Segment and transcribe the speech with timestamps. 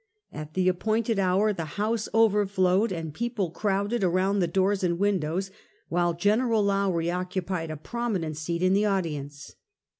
[0.31, 4.97] At the appointed hour the house over flowed, and people crowded around the doors and
[4.97, 5.51] windows,
[5.89, 6.39] while Gen.
[6.49, 9.57] Lowrie occupied a prominent seat in the audience.